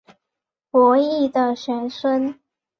[0.71, 2.39] 伯益的玄孙。